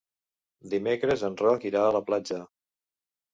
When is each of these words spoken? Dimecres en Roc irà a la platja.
Dimecres 0.71 1.25
en 1.27 1.37
Roc 1.41 1.67
irà 1.71 1.85
a 1.91 1.93
la 1.97 2.03
platja. 2.09 2.41